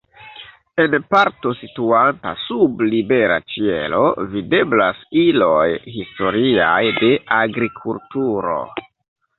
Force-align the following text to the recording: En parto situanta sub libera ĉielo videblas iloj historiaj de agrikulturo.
En 0.83 0.95
parto 1.13 1.51
situanta 1.59 2.31
sub 2.45 2.81
libera 2.87 3.37
ĉielo 3.57 4.01
videblas 4.33 5.07
iloj 5.29 5.67
historiaj 6.01 6.83
de 7.05 7.15
agrikulturo. 7.43 8.61